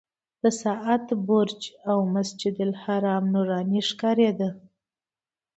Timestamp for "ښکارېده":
3.89-4.49